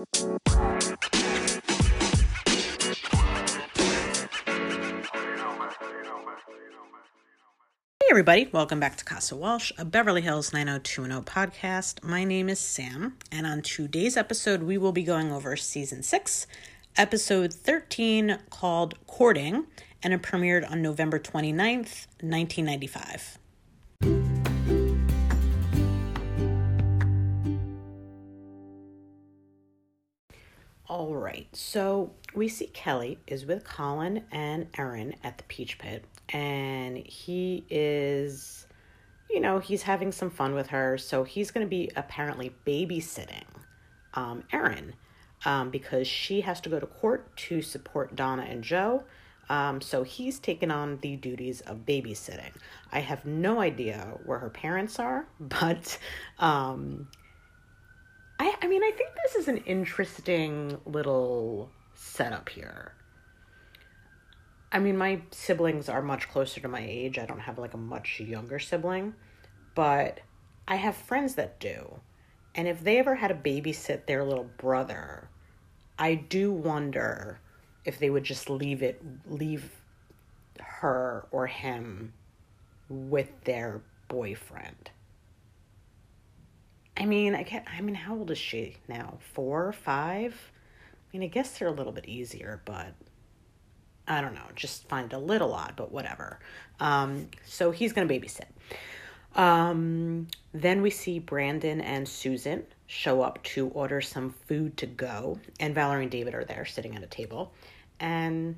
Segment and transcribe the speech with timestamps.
[0.00, 0.06] Hey,
[8.08, 12.02] everybody, welcome back to Casa Walsh, a Beverly Hills 90210 podcast.
[12.02, 16.46] My name is Sam, and on today's episode, we will be going over season six,
[16.96, 19.66] episode 13, called Courting,
[20.02, 23.39] and it premiered on November 29th, 1995.
[31.00, 36.04] All right, so we see Kelly is with Colin and Erin at the Peach Pit,
[36.28, 38.66] and he is,
[39.30, 40.98] you know, he's having some fun with her.
[40.98, 43.46] So he's going to be apparently babysitting
[44.12, 44.92] um, Erin
[45.46, 49.04] um, because she has to go to court to support Donna and Joe.
[49.48, 52.52] Um, so he's taken on the duties of babysitting.
[52.92, 55.96] I have no idea where her parents are, but
[56.38, 57.08] um,
[58.40, 62.94] I, I mean, I think this is an interesting little setup here.
[64.72, 67.18] I mean, my siblings are much closer to my age.
[67.18, 69.12] I don't have like a much younger sibling,
[69.74, 70.20] but
[70.66, 72.00] I have friends that do.
[72.54, 75.28] And if they ever had to babysit their little brother,
[75.98, 77.40] I do wonder
[77.84, 79.70] if they would just leave it, leave
[80.58, 82.14] her or him
[82.88, 84.92] with their boyfriend.
[87.00, 89.16] I mean, I can't, I mean, how old is she now?
[89.32, 90.34] Four, five?
[90.92, 92.92] I mean, I guess they're a little bit easier, but
[94.06, 94.44] I don't know.
[94.54, 96.40] Just find a little odd, but whatever.
[96.78, 98.44] Um, so he's going to babysit.
[99.34, 105.38] Um, then we see Brandon and Susan show up to order some food to go,
[105.58, 107.52] and Valerie and David are there sitting at a table.
[107.98, 108.56] And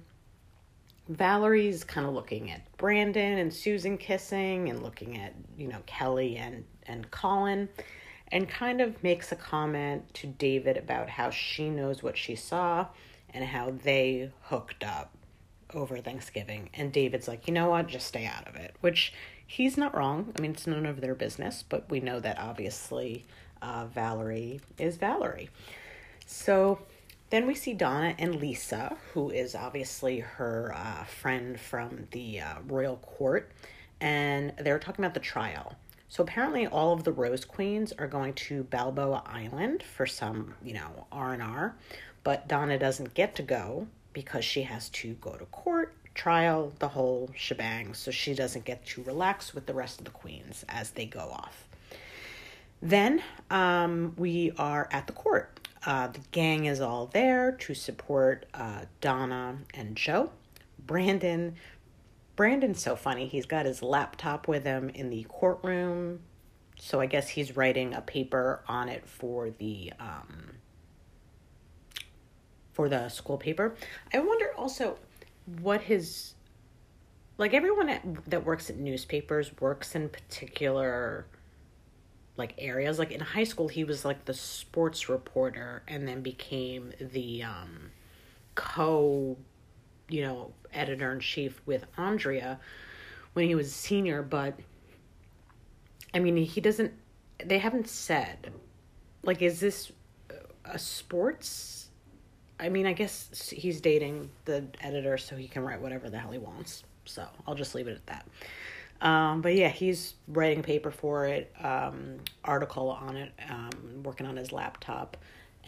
[1.09, 6.39] Valerie's kind of looking at Brandon and Susan kissing and looking at, you know, Kelly
[6.39, 7.69] and, and Colin
[8.33, 12.86] and kind of makes a comment to David about how she knows what she saw
[13.33, 15.12] and how they hooked up
[15.74, 16.70] over Thanksgiving.
[16.74, 19.12] And David's like, you know what, just stay out of it, which
[19.46, 20.33] he's not wrong.
[20.36, 23.27] I mean, it's none of their business, but we know that obviously
[23.61, 25.51] uh, Valerie is Valerie.
[26.27, 26.78] So
[27.28, 32.55] then we see Donna and Lisa, who is obviously her uh, friend from the uh,
[32.67, 33.52] royal court,
[34.01, 35.77] and they're talking about the trial.
[36.12, 40.74] So apparently, all of the Rose Queens are going to Balboa Island for some, you
[40.74, 41.74] know, R and R,
[42.23, 46.89] but Donna doesn't get to go because she has to go to court, trial, the
[46.89, 47.95] whole shebang.
[47.95, 51.30] So she doesn't get to relax with the rest of the queens as they go
[51.30, 51.67] off.
[52.83, 55.67] Then um, we are at the court.
[55.86, 60.28] Uh, the gang is all there to support uh, Donna and Joe.
[60.78, 61.55] Brandon
[62.37, 63.27] Brandon's so funny.
[63.27, 66.20] He's got his laptop with him in the courtroom.
[66.79, 70.53] So I guess he's writing a paper on it for the um
[72.73, 73.75] for the school paper.
[74.13, 74.98] I wonder also
[75.61, 76.35] what his
[77.39, 81.27] like everyone at, that works at newspapers works in particular
[82.37, 86.93] like areas like in high school he was like the sports reporter and then became
[87.01, 87.91] the um
[88.55, 89.37] co
[90.12, 92.61] you know, editor in chief with Andrea
[93.33, 94.55] when he was a senior, but
[96.14, 96.92] I mean, he doesn't,
[97.45, 98.52] they haven't said,
[99.22, 99.90] like, is this
[100.64, 101.89] a sports?
[102.61, 106.30] I mean, I guess he's dating the editor so he can write whatever the hell
[106.30, 106.84] he wants.
[107.06, 108.27] So I'll just leave it at that.
[109.06, 114.27] Um, but yeah, he's writing a paper for it, um, article on it, um, working
[114.27, 115.17] on his laptop.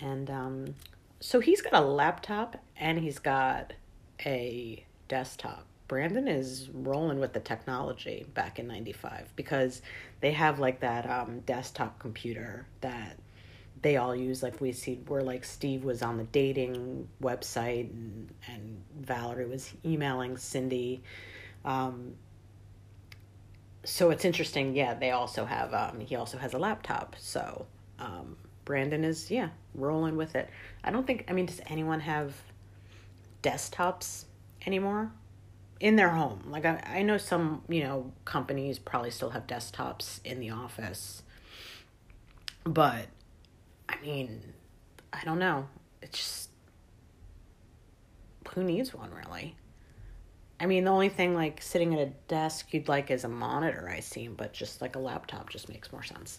[0.00, 0.74] And um,
[1.18, 3.72] so he's got a laptop and he's got
[4.24, 5.66] a desktop.
[5.86, 9.82] Brandon is rolling with the technology back in 95 because
[10.20, 13.18] they have like that um, desktop computer that
[13.82, 18.30] they all use like we see where like Steve was on the dating website and,
[18.48, 21.02] and Valerie was emailing Cindy.
[21.66, 22.14] Um,
[23.84, 24.74] so it's interesting.
[24.74, 27.14] Yeah, they also have, um, he also has a laptop.
[27.18, 27.66] So
[27.98, 30.48] um, Brandon is, yeah, rolling with it.
[30.82, 32.34] I don't think, I mean, does anyone have
[33.44, 34.24] desktops
[34.66, 35.12] anymore
[35.80, 36.42] in their home.
[36.48, 41.22] Like I, I know some, you know, companies probably still have desktops in the office.
[42.64, 43.06] But
[43.88, 44.54] I mean,
[45.12, 45.68] I don't know.
[46.00, 46.50] It's just
[48.54, 49.56] who needs one really?
[50.60, 53.90] I mean, the only thing like sitting at a desk you'd like is a monitor,
[53.90, 56.38] I see, but just like a laptop just makes more sense.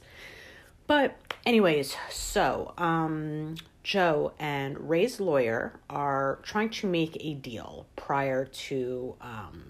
[0.88, 1.16] But
[1.46, 9.15] anyways, so um Joe and Ray's lawyer are trying to make a deal prior to,
[9.21, 9.63] um,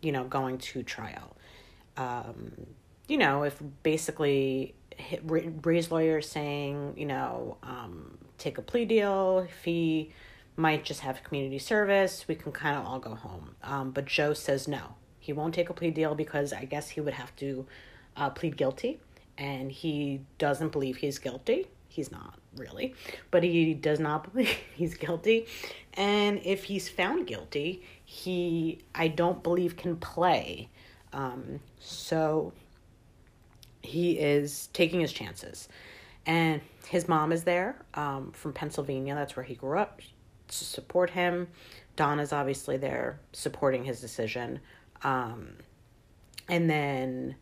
[0.00, 1.36] you know, going to trial.
[1.96, 2.66] Um,
[3.06, 4.74] you know, if basically
[5.22, 9.46] Ray's lawyer is saying, you know, um, take a plea deal.
[9.48, 10.10] If he
[10.56, 13.54] might just have community service, we can kind of all go home.
[13.62, 14.96] Um, but Joe says no.
[15.20, 17.64] He won't take a plea deal because I guess he would have to
[18.16, 18.98] uh, plead guilty.
[19.38, 21.68] And he doesn't believe he's guilty.
[21.88, 22.94] He's not really,
[23.30, 25.46] but he does not believe he's guilty.
[25.94, 30.68] And if he's found guilty, he, I don't believe, can play.
[31.12, 32.52] Um, so
[33.82, 35.68] he is taking his chances.
[36.24, 39.14] And his mom is there um, from Pennsylvania.
[39.14, 40.00] That's where he grew up
[40.48, 41.48] to support him.
[41.96, 44.60] Donna's obviously there supporting his decision.
[45.02, 45.48] Um,
[46.48, 47.36] and then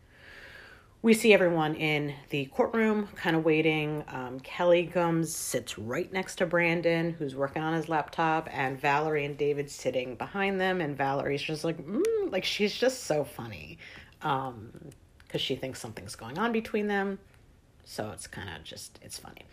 [1.03, 4.03] we see everyone in the courtroom kind of waiting.
[4.07, 9.25] Um, Kelly Gums sits right next to Brandon, who's working on his laptop, and Valerie
[9.25, 10.79] and David sitting behind them.
[10.79, 13.79] And Valerie's just like, mm, like she's just so funny.
[14.21, 14.71] Um,
[15.31, 17.17] because she thinks something's going on between them.
[17.85, 19.43] So it's kind of just, it's funny.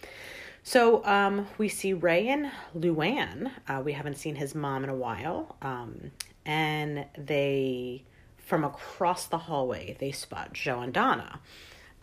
[0.65, 3.53] So um, we see Ray and Luann.
[3.69, 5.57] Uh, we haven't seen his mom in a while.
[5.63, 6.11] Um,
[6.45, 8.03] and they,
[8.49, 11.41] from across the hallway, they spot Joe and Donna.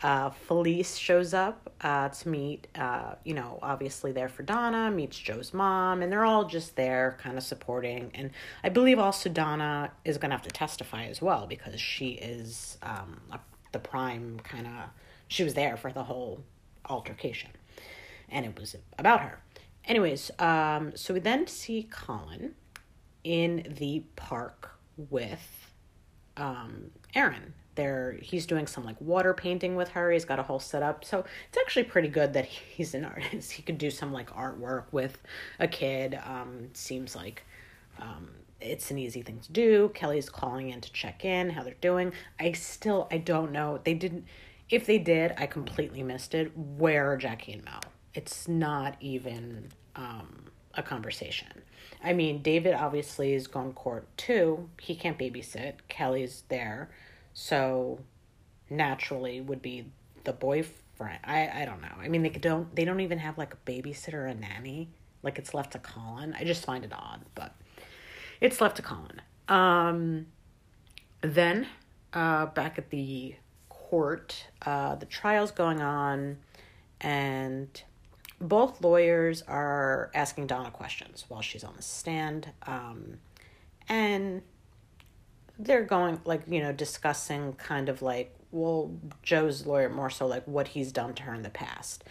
[0.02, 5.18] Uh, Felice shows up uh, to meet, uh, you know, obviously there for Donna, meets
[5.18, 8.10] Joe's mom, and they're all just there kind of supporting.
[8.14, 8.30] And
[8.62, 12.76] I believe also Donna is going to have to testify as well because she is
[12.82, 13.40] um, a
[13.76, 14.72] the prime kind of
[15.28, 16.42] she was there for the whole
[16.88, 17.50] altercation
[18.28, 19.38] and it was about her
[19.84, 22.54] anyways um so we then see colin
[23.22, 25.65] in the park with
[26.36, 30.58] um Erin there he's doing some like water painting with her he's got a whole
[30.58, 32.44] setup so it's actually pretty good that
[32.74, 35.22] he's an artist he could do some like artwork with
[35.58, 37.42] a kid um seems like
[38.00, 38.28] um
[38.58, 39.90] it's an easy thing to do.
[39.94, 42.12] Kelly's calling in to check in how they're doing.
[42.40, 43.80] I still I don't know.
[43.84, 44.24] They didn't
[44.68, 46.50] if they did, I completely missed it.
[46.56, 47.80] Where are Jackie and Mel?
[48.14, 51.62] It's not even um, a conversation.
[52.06, 54.70] I mean, David obviously is gone court too.
[54.80, 55.74] He can't babysit.
[55.88, 56.88] Kelly's there.
[57.34, 57.98] So
[58.70, 59.86] naturally would be
[60.22, 61.18] the boyfriend.
[61.24, 61.96] I, I don't know.
[62.00, 64.88] I mean they don't they don't even have like a babysitter or a nanny.
[65.24, 66.32] Like it's left to Colin.
[66.38, 67.54] I just find it odd, but
[68.40, 69.20] it's left to Colin.
[69.48, 70.26] Um,
[71.22, 71.66] then,
[72.12, 73.34] uh, back at the
[73.68, 76.38] court, uh, the trial's going on,
[77.00, 77.82] and
[78.40, 82.50] both lawyers are asking Donna questions while she's on the stand.
[82.66, 83.18] Um,
[83.88, 84.42] and
[85.58, 88.90] they're going, like, you know, discussing kind of like, well,
[89.22, 92.04] Joe's lawyer more so like what he's done to her in the past.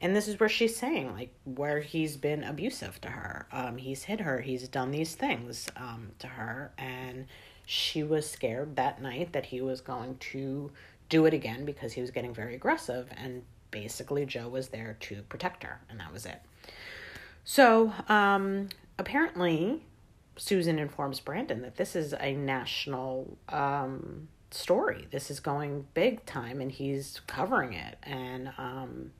[0.00, 3.46] And this is where she's saying, like, where he's been abusive to her.
[3.52, 6.72] Um, he's hit her, he's done these things um, to her.
[6.76, 7.26] And
[7.66, 10.72] she was scared that night that he was going to
[11.08, 13.08] do it again because he was getting very aggressive.
[13.16, 16.40] And basically, Joe was there to protect her, and that was it.
[17.42, 19.82] So, um, apparently,
[20.36, 25.08] Susan informs Brandon that this is a national um, story.
[25.10, 27.96] This is going big time, and he's covering it.
[28.04, 29.10] And, um,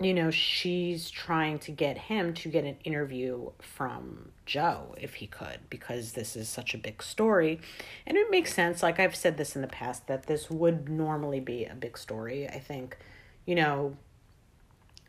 [0.00, 5.26] you know, she's trying to get him to get an interview from Joe if he
[5.26, 7.60] could, because this is such a big story.
[8.06, 11.40] And it makes sense, like I've said this in the past, that this would normally
[11.40, 12.48] be a big story.
[12.48, 12.96] I think,
[13.44, 13.96] you know,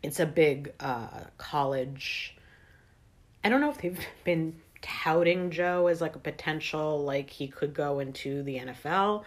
[0.02, 2.36] it's a big uh, college.
[3.44, 7.76] I don't know if they've been touting Joe as like a potential, like he could
[7.76, 9.24] go into the NFL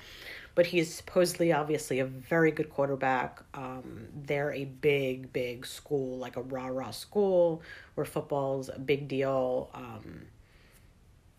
[0.55, 3.43] but he's supposedly obviously a very good quarterback.
[3.55, 7.63] Um, they're a big, big school, like a rah rah school
[7.95, 9.71] where football's a big deal.
[9.75, 10.23] Um,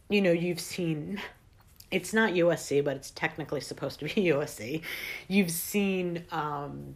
[0.09, 1.19] you know, you've seen
[1.91, 4.81] it's not USC, but it's technically supposed to be USC.
[5.27, 6.95] You've seen um,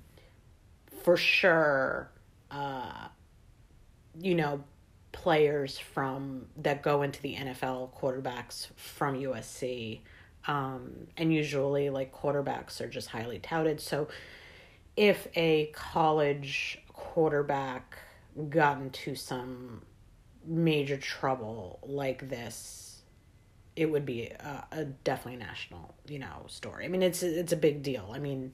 [1.04, 2.10] for sure,
[2.50, 3.08] uh,
[4.20, 4.64] you know,
[5.12, 10.00] players from that go into the NFL quarterbacks from USC
[10.48, 13.82] um, and usually, like quarterbacks are just highly touted.
[13.82, 14.08] So,
[14.96, 17.98] if a college quarterback
[18.50, 19.82] got into some
[20.46, 23.02] major trouble like this,
[23.76, 26.86] it would be a, a definitely national, you know, story.
[26.86, 28.10] I mean, it's it's a big deal.
[28.14, 28.54] I mean,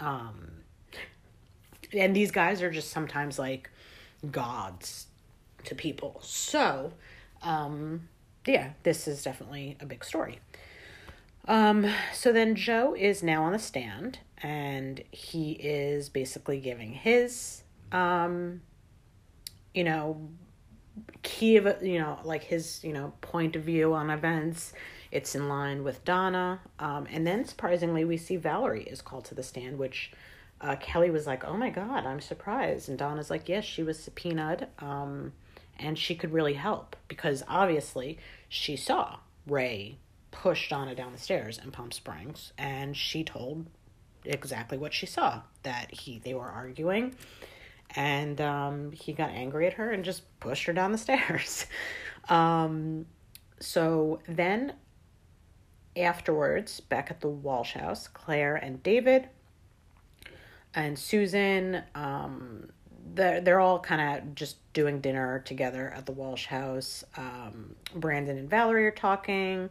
[0.00, 0.50] um,
[1.92, 3.70] and these guys are just sometimes like
[4.30, 5.06] gods
[5.64, 6.20] to people.
[6.22, 6.92] So,
[7.42, 8.08] um,
[8.46, 10.40] yeah, this is definitely a big story.
[11.46, 17.62] Um, so then Joe is now on the stand and he is basically giving his,
[17.92, 18.62] um,
[19.74, 20.28] you know,
[21.22, 24.72] key of, you know, like his, you know, point of view on events.
[25.10, 26.60] It's in line with Donna.
[26.78, 30.12] Um, and then surprisingly, we see Valerie is called to the stand, which
[30.60, 33.98] uh, Kelly was like, "Oh my God, I'm surprised," and Donna's like, "Yes, she was
[33.98, 35.32] subpoenaed, um,
[35.78, 39.98] and she could really help because obviously she saw Ray
[40.34, 43.66] push Donna down the stairs in Palm Springs, and she told
[44.24, 47.14] exactly what she saw that he they were arguing."
[47.96, 51.66] And um, he got angry at her and just pushed her down the stairs.
[52.28, 53.06] um,
[53.60, 54.74] so then
[55.96, 59.28] afterwards, back at the Walsh house, Claire and David
[60.74, 62.70] and Susan, um,
[63.14, 67.04] they're, they're all kind of just doing dinner together at the Walsh house.
[67.16, 69.70] Um, Brandon and Valerie are talking.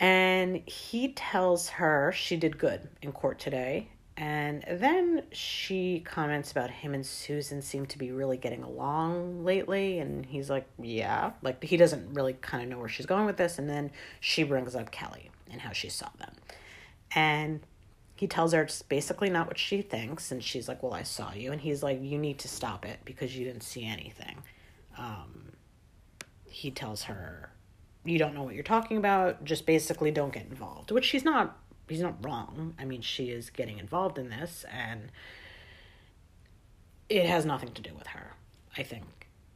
[0.00, 3.88] And he tells her she did good in court today.
[4.16, 9.98] And then she comments about him and Susan seem to be really getting along lately.
[9.98, 11.32] And he's like, yeah.
[11.42, 13.58] Like, he doesn't really kind of know where she's going with this.
[13.58, 16.32] And then she brings up Kelly and how she saw them.
[17.14, 17.60] And
[18.20, 21.32] he tells her it's basically not what she thinks and she's like well i saw
[21.32, 24.36] you and he's like you need to stop it because you didn't see anything
[24.98, 25.52] um,
[26.44, 27.50] he tells her
[28.04, 31.58] you don't know what you're talking about just basically don't get involved which she's not
[31.88, 35.10] he's not wrong i mean she is getting involved in this and
[37.08, 38.34] it has nothing to do with her
[38.76, 39.04] i think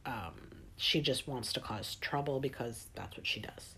[0.05, 0.33] um,
[0.77, 3.75] she just wants to cause trouble because that's what she does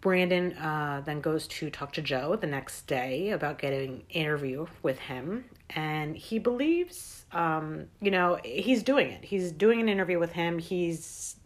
[0.00, 4.98] Brandon uh, then goes to talk to Joe the next day about getting interview with
[4.98, 9.24] him, and he believes, um, you know, he's doing it.
[9.24, 10.58] He's doing an interview with him.
[10.58, 11.36] He's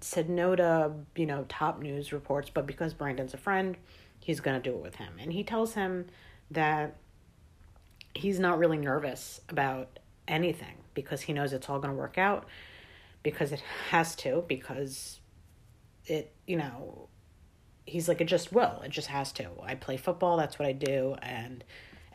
[0.00, 3.76] said no to you know top news reports, but because Brandon's a friend,
[4.20, 5.14] he's gonna do it with him.
[5.18, 6.06] And he tells him
[6.50, 6.96] that
[8.14, 12.46] he's not really nervous about anything because he knows it's all gonna work out
[13.22, 15.20] because it has to because
[16.06, 17.08] it you know
[17.90, 18.80] he's like, it just will.
[18.84, 19.48] It just has to.
[19.62, 20.36] I play football.
[20.36, 21.16] That's what I do.
[21.20, 21.64] And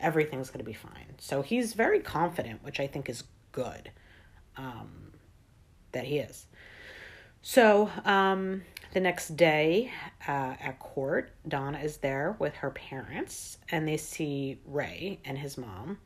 [0.00, 1.14] everything's going to be fine.
[1.18, 3.90] So he's very confident, which I think is good
[4.56, 5.12] um,
[5.92, 6.46] that he is.
[7.48, 8.62] So um,
[8.92, 9.92] the next day
[10.26, 15.56] uh, at court, Donna is there with her parents and they see Ray and his
[15.56, 15.98] mom.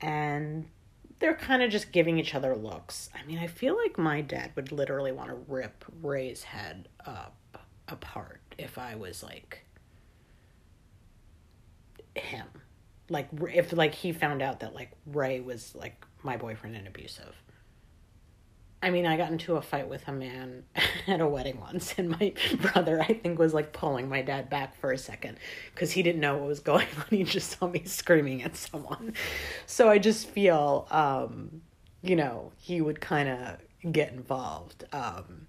[0.00, 0.66] And
[1.18, 3.10] they're kind of just giving each other looks.
[3.14, 7.36] I mean, I feel like my dad would literally want to rip Ray's head up
[7.86, 9.62] apart if I was like
[12.14, 12.46] him.
[13.10, 17.34] Like if like he found out that like Ray was like my boyfriend and abusive.
[18.86, 20.62] I mean, I got into a fight with a man
[21.08, 24.78] at a wedding once, and my brother, I think, was like pulling my dad back
[24.80, 25.38] for a second
[25.74, 27.06] because he didn't know what was going on.
[27.10, 29.14] He just saw me screaming at someone.
[29.66, 31.62] So I just feel, um,
[32.00, 34.84] you know, he would kind of get involved.
[34.92, 35.48] Um,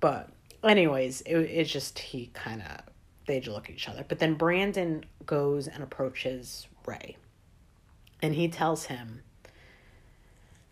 [0.00, 0.30] but
[0.64, 2.80] anyways, it, it's just he kind of
[3.26, 4.06] they look at each other.
[4.08, 7.18] But then Brandon goes and approaches Ray,
[8.22, 9.20] and he tells him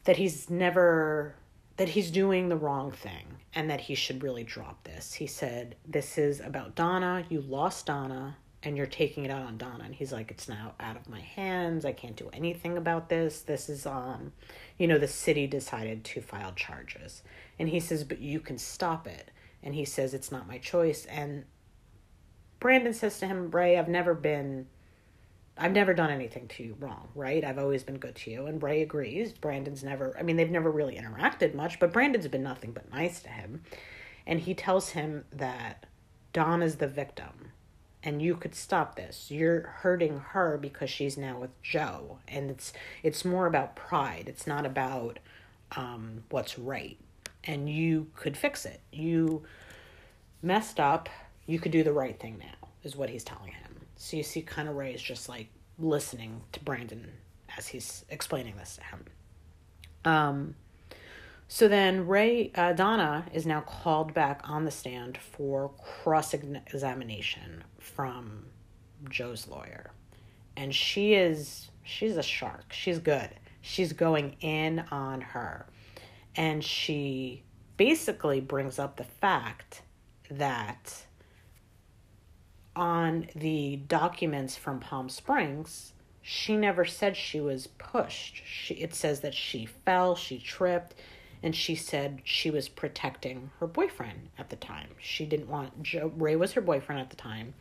[0.05, 1.35] that he's never
[1.81, 5.15] that he's doing the wrong thing and that he should really drop this.
[5.15, 7.25] He said, "This is about Donna.
[7.31, 9.85] You lost Donna." And you're taking it out on Donna.
[9.85, 11.87] And he's like, It's now out of my hands.
[11.87, 13.41] I can't do anything about this.
[13.41, 14.35] This is um,
[14.77, 17.23] you know, the city decided to file charges.
[17.59, 19.31] And he says, But you can stop it
[19.63, 21.45] and he says it's not my choice and
[22.59, 24.67] Brandon says to him, Ray, I've never been
[25.61, 27.45] I've never done anything to you wrong, right?
[27.45, 28.47] I've always been good to you.
[28.47, 29.33] And Ray agrees.
[29.33, 33.21] Brandon's never, I mean, they've never really interacted much, but Brandon's been nothing but nice
[33.23, 33.63] to him.
[34.27, 35.87] And he tells him that
[36.33, 37.53] Dawn is the victim
[38.03, 39.31] and you could stop this.
[39.31, 42.19] You're hurting her because she's now with Joe.
[42.27, 44.25] And it's, it's more about pride.
[44.27, 45.19] It's not about
[45.77, 46.97] um, what's right
[47.45, 48.81] and you could fix it.
[48.93, 49.43] You
[50.43, 51.09] messed up,
[51.47, 53.70] you could do the right thing now, is what he's telling him.
[54.01, 57.13] So you see, kind of Ray is just like listening to Brandon
[57.59, 59.05] as he's explaining this to him.
[60.07, 60.55] Um,
[61.49, 65.71] so then Ray, uh, Donna is now called back on the stand for
[66.03, 68.47] cross examination from
[69.11, 69.91] Joe's lawyer.
[70.57, 72.73] And she is, she's a shark.
[72.73, 73.29] She's good.
[73.61, 75.67] She's going in on her
[76.37, 77.43] and she
[77.77, 79.83] basically brings up the fact
[80.31, 81.05] that
[82.81, 88.43] on the documents from Palm Springs, she never said she was pushed.
[88.47, 90.95] She, it says that she fell, she tripped,
[91.43, 94.89] and she said she was protecting her boyfriend at the time.
[94.99, 97.53] She didn't want Joe, Ray was her boyfriend at the time,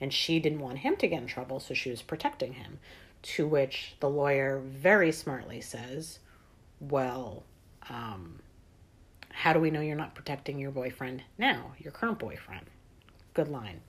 [0.00, 2.78] and she didn't want him to get in trouble, so she was protecting him.
[3.22, 6.18] To which the lawyer very smartly says,
[6.80, 7.42] Well,
[7.90, 8.40] um,
[9.28, 12.66] how do we know you're not protecting your boyfriend now, your current boyfriend?
[13.34, 13.82] Good line.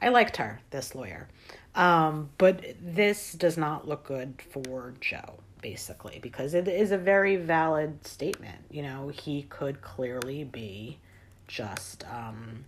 [0.00, 1.28] I liked her, this lawyer.
[1.74, 7.36] Um, but this does not look good for Joe, basically, because it is a very
[7.36, 8.64] valid statement.
[8.70, 10.98] You know, he could clearly be
[11.46, 12.64] just um,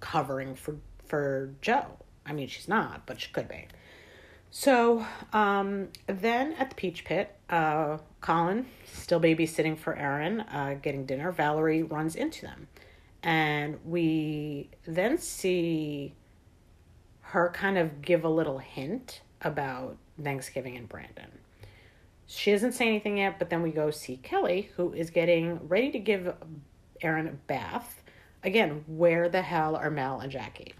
[0.00, 1.86] covering for for Joe.
[2.24, 3.66] I mean, she's not, but she could be.
[4.50, 11.06] So um, then at the Peach Pit, uh, Colin, still babysitting for Erin, uh, getting
[11.06, 12.68] dinner, Valerie runs into them.
[13.22, 16.14] And we then see
[17.20, 21.30] her kind of give a little hint about Thanksgiving and Brandon.
[22.26, 25.90] She doesn't say anything yet, but then we go see Kelly, who is getting ready
[25.90, 26.32] to give
[27.02, 28.02] Erin a bath.
[28.42, 30.74] Again, where the hell are Mel and Jackie?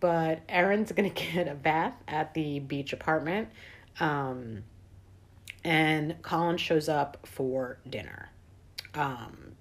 [0.00, 3.48] But Erin's gonna get a bath at the beach apartment.
[4.00, 4.64] Um,
[5.62, 8.30] and Colin shows up for dinner.
[8.94, 9.53] Um,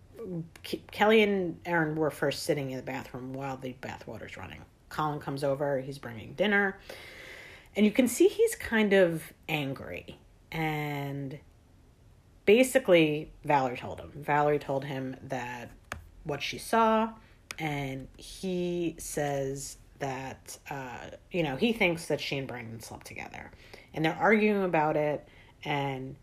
[0.91, 4.61] Kelly and Erin were first sitting in the bathroom while the bath water's running.
[4.89, 6.77] Colin comes over, he's bringing dinner,
[7.75, 10.17] and you can see he's kind of angry.
[10.51, 11.39] And
[12.45, 14.11] basically, Valerie told him.
[14.15, 15.71] Valerie told him that
[16.23, 17.09] what she saw,
[17.57, 23.51] and he says that, uh, you know, he thinks that she and Brandon slept together.
[23.93, 25.27] And they're arguing about it,
[25.63, 26.15] and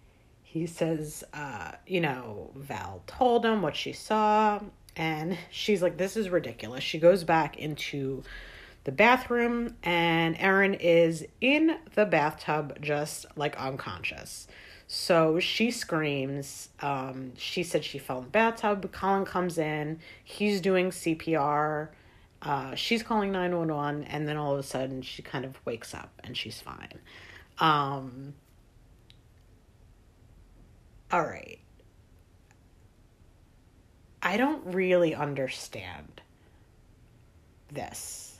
[0.52, 4.58] he says, uh, you know, Val told him what she saw,
[4.96, 6.82] and she's like, this is ridiculous.
[6.82, 8.24] She goes back into
[8.82, 14.48] the bathroom, and Erin is in the bathtub, just like unconscious.
[14.88, 16.70] So she screams.
[16.80, 18.90] Um, she said she fell in the bathtub.
[18.90, 20.00] Colin comes in.
[20.24, 21.90] He's doing CPR.
[22.42, 26.10] Uh, she's calling 911, and then all of a sudden she kind of wakes up
[26.24, 26.98] and she's fine.
[27.60, 28.34] Um,
[31.12, 31.58] all right.
[34.22, 36.20] I don't really understand
[37.72, 38.38] this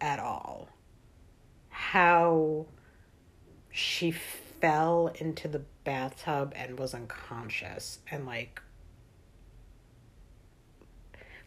[0.00, 0.68] at all.
[1.68, 2.66] How
[3.70, 8.60] she fell into the bathtub and was unconscious and like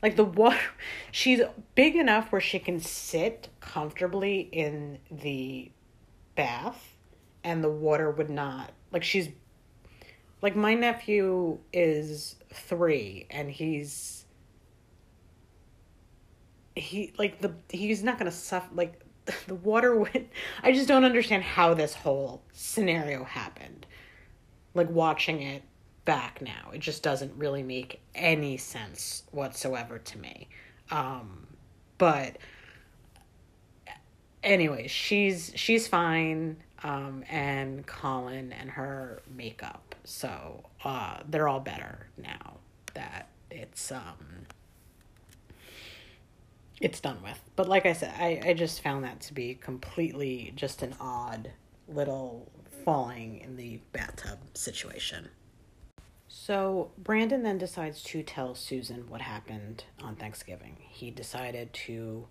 [0.02, 0.58] like the water
[1.12, 1.42] she's
[1.76, 5.70] big enough where she can sit comfortably in the
[6.36, 6.96] bath
[7.44, 9.30] and the water would not like she's
[10.42, 14.26] like my nephew is 3 and he's
[16.76, 19.02] he like the he's not gonna suffer like
[19.48, 20.30] the water went
[20.64, 23.86] i just don't understand how this whole scenario happened.
[24.74, 25.64] Like watching it
[26.06, 30.48] back now it just doesn't really make any sense whatsoever to me.
[30.90, 31.46] Um
[31.98, 32.38] but
[34.44, 42.08] anyway she's she's fine um and colin and her makeup so uh they're all better
[42.18, 42.58] now
[42.94, 44.46] that it's um
[46.82, 47.40] it's done with.
[47.56, 51.52] But like I said, I, I just found that to be completely just an odd
[51.88, 52.52] little
[52.84, 55.30] falling in the bathtub situation.
[56.28, 60.78] So Brandon then decides to tell Susan what happened on Thanksgiving.
[60.80, 62.28] He decided to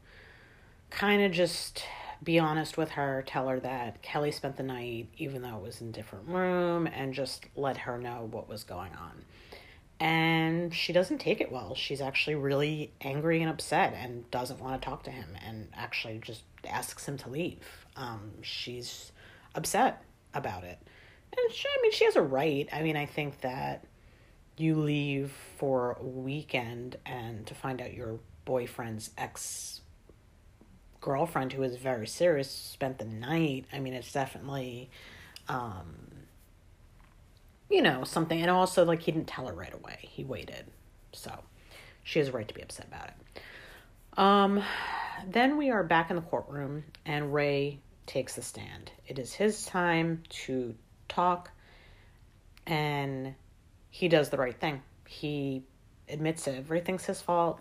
[0.90, 1.84] kind of just
[2.22, 5.80] be honest with her, tell her that Kelly spent the night, even though it was
[5.80, 9.24] in a different room, and just let her know what was going on
[10.00, 11.74] and she doesn't take it well.
[11.74, 16.18] She's actually really angry and upset and doesn't want to talk to him and actually
[16.24, 17.86] just asks him to leave.
[17.96, 19.12] Um, she's
[19.54, 20.02] upset
[20.32, 20.78] about it.
[21.36, 22.66] And she, I mean, she has a right.
[22.72, 23.84] I mean, I think that
[24.56, 29.79] you leave for a weekend and to find out your boyfriend's ex
[31.00, 33.66] girlfriend, who is very serious, spent the night.
[33.72, 34.90] I mean, it's definitely
[35.48, 36.10] um,
[37.70, 38.40] you know, something.
[38.40, 39.98] And also, like, he didn't tell her right away.
[40.00, 40.66] He waited.
[41.12, 41.32] So
[42.02, 43.42] she has a right to be upset about it.
[44.18, 44.62] Um,
[45.26, 48.90] then we are back in the courtroom, and Ray takes the stand.
[49.06, 50.74] It is his time to
[51.08, 51.50] talk,
[52.66, 53.34] and
[53.88, 54.82] he does the right thing.
[55.06, 55.62] He
[56.08, 57.60] admits that everything's his fault.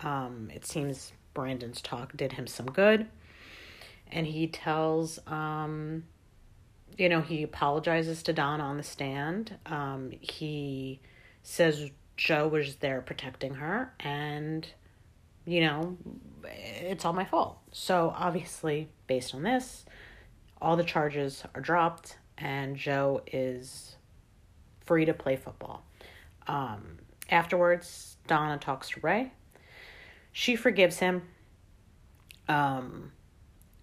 [0.00, 3.06] Um, it seems Brandon's talk did him some good.
[4.10, 6.04] And he tells um,
[6.96, 9.56] you know, he apologizes to Don on the stand.
[9.66, 11.00] Um, he
[11.42, 14.66] says Joe was there protecting her, and,
[15.44, 15.96] you know,
[16.44, 17.58] it's all my fault.
[17.72, 19.84] So, obviously, based on this,
[20.60, 23.96] all the charges are dropped, and Joe is
[24.84, 25.84] free to play football.
[26.46, 26.98] Um,
[27.30, 29.32] afterwards, Donna talks to Ray.
[30.34, 31.22] She forgives him.
[32.48, 33.12] Um,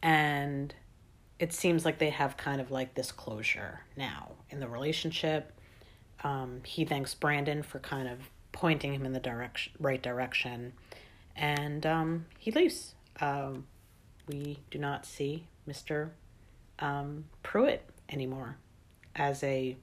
[0.04, 0.76] and
[1.40, 5.54] it seems like they have kind of like this closure now in the relationship.
[6.26, 8.20] Um, he thanks Brandon for kind of
[8.52, 10.74] pointing him in the direction, right direction,
[11.38, 12.96] and um, he leaves.
[13.22, 13.66] Um,
[14.28, 16.10] we do not see Mr.
[16.80, 18.58] Um, Pruitt anymore
[19.16, 19.78] as a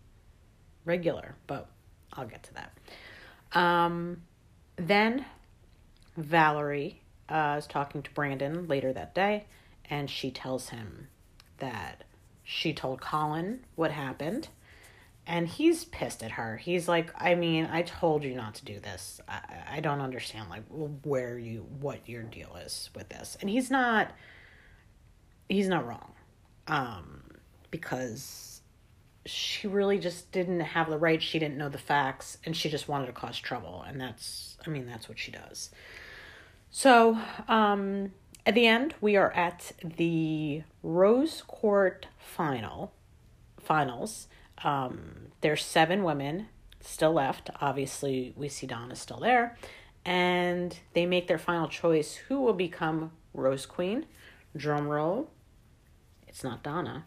[0.84, 1.66] regular, but
[2.12, 3.58] I'll get to that.
[3.58, 4.22] Um,
[4.76, 5.24] then
[6.18, 9.44] Valerie uh, is talking to Brandon later that day,
[9.88, 11.08] and she tells him
[11.58, 12.04] that
[12.42, 14.48] she told Colin what happened,
[15.26, 16.56] and he's pissed at her.
[16.56, 19.20] He's like, "I mean, I told you not to do this.
[19.28, 19.40] I,
[19.76, 20.64] I don't understand like
[21.04, 24.12] where you what your deal is with this." And he's not.
[25.48, 26.12] He's not wrong,
[26.66, 27.22] um,
[27.70, 28.60] because
[29.24, 31.22] she really just didn't have the right.
[31.22, 33.84] She didn't know the facts, and she just wanted to cause trouble.
[33.86, 35.70] And that's, I mean, that's what she does.
[36.70, 38.12] So, um,
[38.44, 42.92] at the end, we are at the Rose Court final,
[43.58, 44.28] finals.
[44.64, 46.48] Um, there's seven women
[46.80, 47.50] still left.
[47.60, 49.56] Obviously, we see Donna still there,
[50.04, 54.06] and they make their final choice: who will become Rose Queen?
[54.56, 55.30] Drum roll.
[56.26, 57.04] It's not Donna.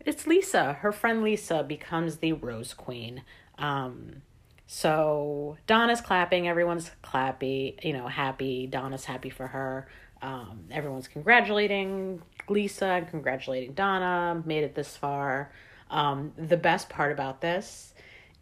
[0.00, 0.74] It's Lisa.
[0.74, 3.22] Her friend Lisa becomes the Rose Queen.
[3.58, 4.22] Um,
[4.66, 8.66] so Donna's clapping, everyone's clappy, you know, happy.
[8.66, 9.88] Donna's happy for her.
[10.22, 15.52] Um, everyone's congratulating Lisa and congratulating Donna, made it this far.
[15.90, 17.92] Um, the best part about this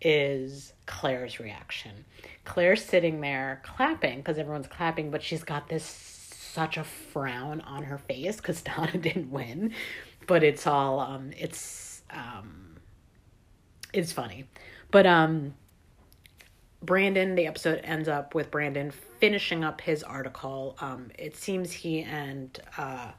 [0.00, 2.04] is Claire's reaction.
[2.44, 7.84] Claire's sitting there clapping because everyone's clapping, but she's got this such a frown on
[7.84, 9.72] her face because Donna didn't win.
[10.26, 12.76] But it's all um, it's um,
[13.92, 14.44] it's funny.
[14.90, 15.54] But um,
[16.82, 20.76] Brandon, the episode ends up with Brandon finishing up his article.
[20.80, 23.12] Um, it seems he and uh,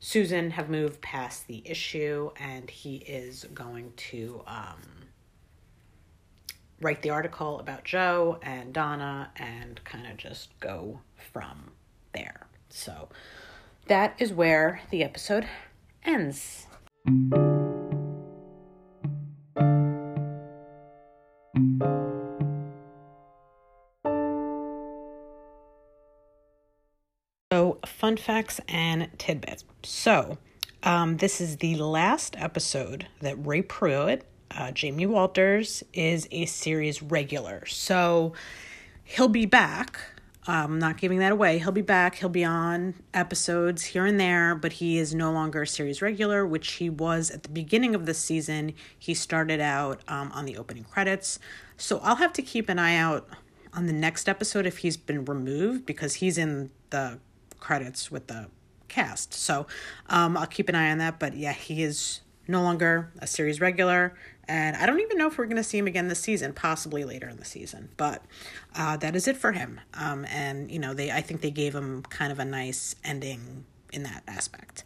[0.00, 4.82] Susan have moved past the issue, and he is going to um,
[6.80, 11.00] write the article about Joe and Donna and kind of just go
[11.32, 11.70] from
[12.12, 12.46] there.
[12.68, 13.08] So
[13.86, 15.46] that is where the episode
[16.04, 16.66] ends.
[28.06, 29.64] Fun facts and tidbits.
[29.82, 30.38] So,
[30.84, 37.02] um, this is the last episode that Ray Pruitt, uh, Jamie Walters, is a series
[37.02, 37.66] regular.
[37.66, 38.32] So,
[39.02, 39.98] he'll be back.
[40.46, 41.58] I'm not giving that away.
[41.58, 42.14] He'll be back.
[42.14, 46.46] He'll be on episodes here and there, but he is no longer a series regular,
[46.46, 48.72] which he was at the beginning of the season.
[48.96, 51.40] He started out um, on the opening credits.
[51.76, 53.28] So I'll have to keep an eye out
[53.74, 57.18] on the next episode if he's been removed because he's in the
[57.60, 58.48] credits with the
[58.88, 59.34] cast.
[59.34, 59.66] So
[60.08, 61.18] um, I'll keep an eye on that.
[61.18, 64.14] But yeah, he is no longer a series regular.
[64.48, 67.04] And I don't even know if we're going to see him again this season, possibly
[67.04, 67.88] later in the season.
[67.96, 68.22] But
[68.76, 69.80] uh, that is it for him.
[69.94, 73.64] Um, and, you know, they I think they gave him kind of a nice ending
[73.92, 74.84] in that aspect.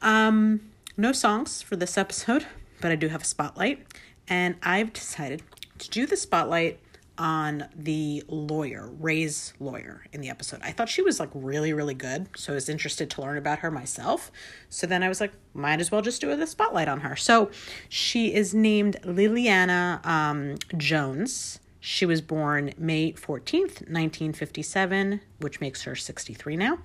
[0.00, 2.46] Um, no songs for this episode,
[2.80, 3.86] but I do have a spotlight.
[4.28, 5.42] And I've decided
[5.78, 6.80] to do the spotlight
[7.20, 10.58] on the lawyer, Ray's lawyer in the episode.
[10.62, 12.28] I thought she was like really, really good.
[12.34, 14.32] So I was interested to learn about her myself.
[14.70, 17.16] So then I was like, might as well just do a spotlight on her.
[17.16, 17.50] So
[17.90, 21.60] she is named Leilani um, Jones.
[21.78, 26.78] She was born May 14th, 1957, which makes her 63 now.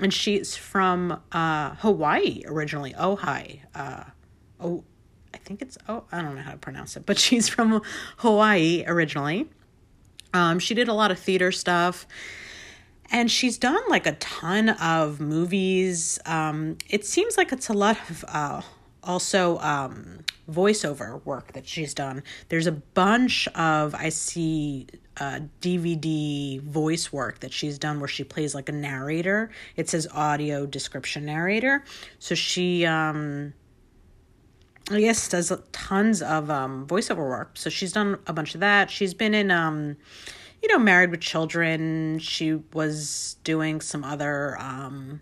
[0.00, 3.60] And she's from uh, Hawaii originally, Ojai.
[3.74, 4.04] Uh,
[4.60, 4.84] oh,
[5.32, 7.80] I think it's, oh, I don't know how to pronounce it, but she's from
[8.18, 9.48] Hawaii originally.
[10.34, 12.06] Um, she did a lot of theater stuff
[13.10, 16.18] and she's done like a ton of movies.
[16.26, 18.62] Um, it seems like it's a lot of uh,
[19.02, 22.22] also um, voiceover work that she's done.
[22.48, 24.86] There's a bunch of, I see
[25.16, 29.50] uh, DVD voice work that she's done where she plays like a narrator.
[29.76, 31.84] It says audio description narrator.
[32.18, 33.54] So she, um,
[34.90, 37.50] I guess does tons of um, voiceover work.
[37.54, 38.90] So she's done a bunch of that.
[38.90, 39.96] She's been in, um,
[40.62, 42.18] you know, Married with Children.
[42.20, 45.20] She was doing some other, um,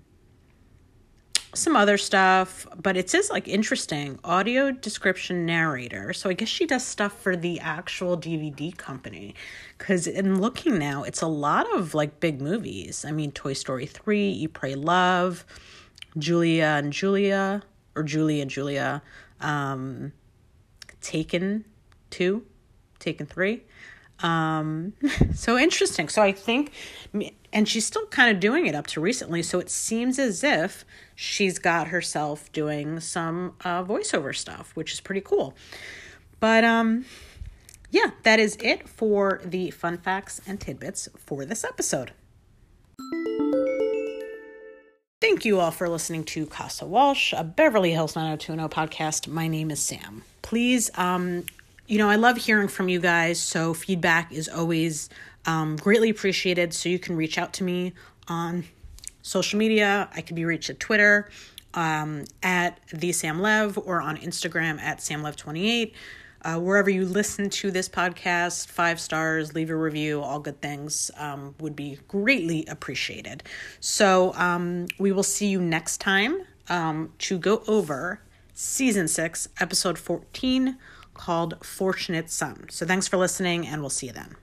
[1.52, 6.12] some other stuff, but it says like interesting audio description narrator.
[6.12, 9.34] So I guess she does stuff for the actual DVD company.
[9.78, 13.04] Because in looking now, it's a lot of like big movies.
[13.04, 15.44] I mean, Toy Story 3, Eat, Pray, Love,
[16.18, 17.62] Julia and Julia,
[17.96, 19.02] or Julie and Julia
[19.40, 20.12] um,
[21.00, 21.64] Taken
[22.10, 22.44] 2,
[22.98, 23.62] Taken 3.
[24.20, 24.94] Um,
[25.34, 26.08] so interesting.
[26.08, 26.72] So I think,
[27.52, 29.42] and she's still kind of doing it up to recently.
[29.42, 35.00] So it seems as if she's got herself doing some uh, voiceover stuff, which is
[35.00, 35.54] pretty cool.
[36.40, 37.04] But um,
[37.90, 42.12] yeah, that is it for the fun facts and tidbits for this episode.
[45.26, 49.26] Thank you all for listening to Casa Walsh, a Beverly Hills 90210 podcast.
[49.26, 50.22] My name is Sam.
[50.40, 51.44] Please, um,
[51.88, 55.10] you know, I love hearing from you guys, so feedback is always
[55.44, 56.72] um, greatly appreciated.
[56.72, 57.92] So you can reach out to me
[58.28, 58.66] on
[59.22, 60.08] social media.
[60.14, 61.28] I can be reached at Twitter
[61.74, 65.92] um, at the Sam Lev or on Instagram at SamLev28.
[66.46, 71.10] Uh, wherever you listen to this podcast, five stars, leave a review, all good things
[71.16, 73.42] um, would be greatly appreciated.
[73.80, 78.20] So um, we will see you next time um, to go over
[78.54, 80.78] season six, episode 14,
[81.14, 82.66] called Fortunate Son.
[82.70, 84.36] So thanks for listening, and we'll see you then.